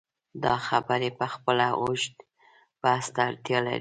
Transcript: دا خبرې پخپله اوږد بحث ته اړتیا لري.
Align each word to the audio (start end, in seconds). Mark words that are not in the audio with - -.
دا 0.43 0.53
خبرې 0.67 1.09
پخپله 1.19 1.67
اوږد 1.81 2.15
بحث 2.83 3.05
ته 3.15 3.21
اړتیا 3.29 3.59
لري. 3.65 3.69